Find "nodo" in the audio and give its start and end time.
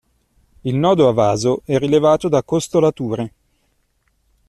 0.77-1.07